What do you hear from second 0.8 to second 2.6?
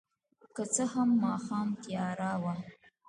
هم ماښام تیاره وه.